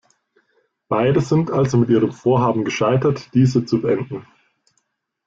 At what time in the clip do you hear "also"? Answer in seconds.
1.51-1.77